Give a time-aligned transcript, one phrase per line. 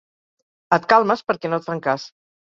[0.77, 2.07] Et calmes perquè no et fan cas.